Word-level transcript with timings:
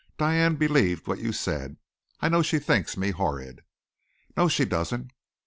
"Diane 0.17 0.55
believed 0.55 1.05
what 1.05 1.19
you 1.19 1.31
said. 1.31 1.77
I 2.21 2.27
know 2.29 2.41
she 2.41 2.57
thinks 2.57 2.97
me 2.97 3.11
horrid." 3.11 3.63
"No 4.35 4.47
she 4.47 4.65
doesn't. 4.65 5.11